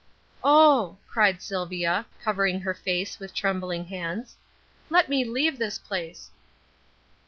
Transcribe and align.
"Oh," 0.43 0.97
cried 1.07 1.43
Sylvia, 1.43 2.07
covering 2.23 2.61
her 2.61 2.73
face 2.73 3.19
with 3.19 3.35
trembling 3.35 3.85
hands, 3.85 4.35
"let 4.89 5.09
me 5.09 5.23
leave 5.23 5.59
this 5.59 5.77
place!" 5.77 6.31